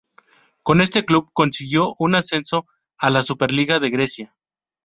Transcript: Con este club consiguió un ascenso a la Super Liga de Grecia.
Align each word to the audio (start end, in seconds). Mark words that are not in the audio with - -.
Con 0.63 0.81
este 0.81 1.05
club 1.05 1.29
consiguió 1.31 1.93
un 1.99 2.15
ascenso 2.15 2.65
a 2.97 3.11
la 3.11 3.21
Super 3.21 3.51
Liga 3.51 3.77
de 3.77 3.91
Grecia. 3.91 4.35